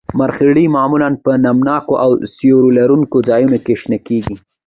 [0.19, 4.35] مرخیړي معمولاً په نم ناکو او سیوري لرونکو ځایونو کې شنه کیږي